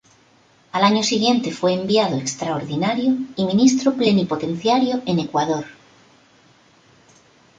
[0.71, 5.65] Al año siguiente fue enviado extraordinario y ministro plenipotenciario en Ecuador.